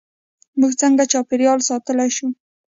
[0.59, 2.27] موږ څنګه چاپیریال ساتلی شو؟